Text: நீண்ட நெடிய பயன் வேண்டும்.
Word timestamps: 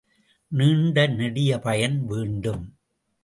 நீண்ட 0.51 1.07
நெடிய 1.07 1.59
பயன் 1.59 2.05
வேண்டும். 2.05 2.63